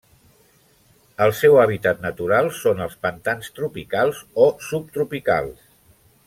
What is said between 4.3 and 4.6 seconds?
o